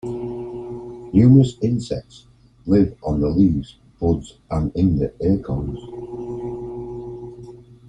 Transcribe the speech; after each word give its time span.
Numerous 1.13 1.59
insects 1.61 2.25
live 2.65 2.97
on 3.03 3.21
the 3.21 3.27
leaves, 3.27 3.75
buds, 3.99 4.39
and 4.49 4.75
in 4.75 4.95
the 4.97 5.13
acorns. 5.23 5.77